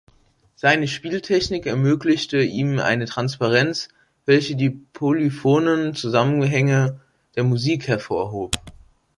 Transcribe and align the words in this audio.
Seine 0.55 0.87
Spieltechnik 0.87 1.67
ermöglichte 1.67 2.41
ihm 2.41 2.79
eine 2.79 3.05
Transparenz, 3.05 3.89
welche 4.25 4.55
die 4.55 4.71
polyphonen 4.71 5.93
Zusammenhänge 5.93 6.99
der 7.35 7.43
Musik 7.43 7.87
hervorhob. 7.87 8.55